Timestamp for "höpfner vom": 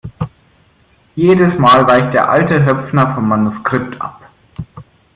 2.65-3.27